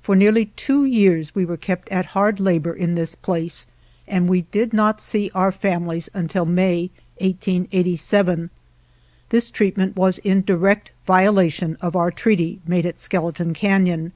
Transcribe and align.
For 0.00 0.14
nearly 0.14 0.44
two 0.54 0.84
years 0.84 1.34
we 1.34 1.44
were 1.44 1.56
kept 1.56 1.88
at 1.88 2.06
hard 2.14 2.38
labor 2.38 2.72
in 2.72 2.94
this 2.94 3.16
place 3.16 3.66
and 4.06 4.28
we 4.28 4.42
did 4.42 4.72
not 4.72 5.00
see 5.00 5.28
our 5.34 5.50
families 5.50 6.08
until 6.14 6.44
May, 6.46 6.90
1887. 7.18 8.50
This 9.30 9.50
treatment 9.50 9.96
was 9.96 10.18
in 10.18 10.42
direct 10.44 10.92
violation 11.04 11.76
of 11.80 11.96
our 11.96 12.12
treaty 12.12 12.60
made 12.64 12.86
at 12.86 12.94
Skele 12.96 13.34
ton 13.34 13.54
Canon. 13.54 14.12